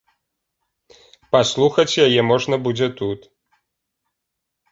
[1.35, 3.19] Паслухаць яе можна будзе тут.